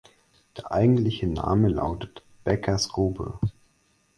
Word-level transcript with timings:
Der 0.57 0.71
eigentliche 0.71 1.27
Name 1.27 1.67
lautet 1.69 2.23
Beckers 2.43 2.89
Grube. 2.89 3.37